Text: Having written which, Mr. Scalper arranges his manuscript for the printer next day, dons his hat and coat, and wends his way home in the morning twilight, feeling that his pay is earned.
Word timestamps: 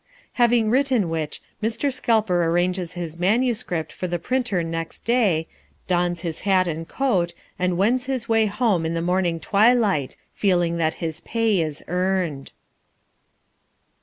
Having 0.41 0.71
written 0.71 1.09
which, 1.11 1.43
Mr. 1.61 1.93
Scalper 1.93 2.43
arranges 2.45 2.93
his 2.93 3.19
manuscript 3.19 3.91
for 3.93 4.07
the 4.07 4.17
printer 4.17 4.63
next 4.63 5.01
day, 5.05 5.47
dons 5.85 6.21
his 6.21 6.39
hat 6.39 6.67
and 6.67 6.87
coat, 6.87 7.35
and 7.59 7.77
wends 7.77 8.07
his 8.07 8.27
way 8.27 8.47
home 8.47 8.83
in 8.83 8.95
the 8.95 9.01
morning 9.03 9.39
twilight, 9.39 10.15
feeling 10.33 10.77
that 10.77 10.95
his 11.05 11.21
pay 11.21 11.61
is 11.61 11.83
earned. 11.87 12.51